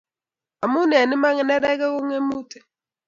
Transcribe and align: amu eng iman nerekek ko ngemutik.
amu 0.63 0.81
eng 0.99 1.13
iman 1.15 1.37
nerekek 1.47 1.81
ko 1.93 1.99
ngemutik. 2.05 2.65